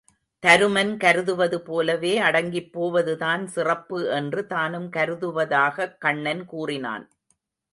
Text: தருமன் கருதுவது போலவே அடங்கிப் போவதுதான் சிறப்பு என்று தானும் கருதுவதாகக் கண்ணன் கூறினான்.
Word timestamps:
தருமன் 0.43 0.97
கருதுவது 0.97 1.61
போலவே 1.61 2.17
அடங்கிப் 2.17 2.73
போவதுதான் 2.73 3.47
சிறப்பு 3.47 4.09
என்று 4.09 4.47
தானும் 4.47 4.89
கருதுவதாகக் 4.89 5.97
கண்ணன் 5.97 6.45
கூறினான். 6.45 7.09